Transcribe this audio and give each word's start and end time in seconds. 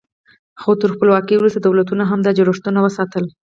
خو 0.61 0.71
تر 0.81 0.89
خپلواکۍ 0.95 1.35
وروسته 1.37 1.59
دولتونو 1.61 2.03
هم 2.11 2.19
دا 2.23 2.31
جوړښتونه 2.37 2.79
وساتل. 2.81 3.23